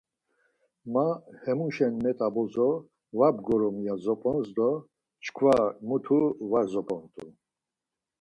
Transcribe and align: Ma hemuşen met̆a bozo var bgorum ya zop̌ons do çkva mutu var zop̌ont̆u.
Ma 0.93 1.07
hemuşen 1.43 1.93
met̆a 2.03 2.27
bozo 2.35 2.69
var 3.17 3.33
bgorum 3.37 3.77
ya 3.85 3.95
zop̌ons 4.03 4.47
do 4.55 4.69
çkva 5.23 5.55
mutu 5.87 6.19
var 6.51 6.65
zop̌ont̆u. 6.71 7.25